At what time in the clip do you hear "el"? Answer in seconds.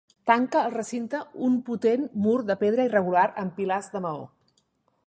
0.69-0.71